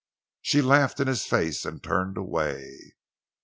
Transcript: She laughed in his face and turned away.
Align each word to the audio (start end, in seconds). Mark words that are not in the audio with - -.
She 0.41 0.63
laughed 0.63 0.99
in 0.99 1.05
his 1.05 1.27
face 1.27 1.63
and 1.63 1.83
turned 1.83 2.17
away. 2.17 2.95